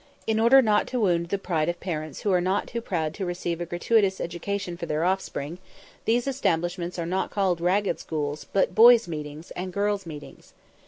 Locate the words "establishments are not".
6.27-7.29